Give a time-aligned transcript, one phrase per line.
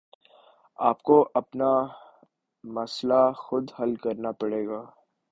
[0.79, 1.69] آپ کو اپنا
[2.63, 4.81] مسئلہ خود حل کرنا پڑے گا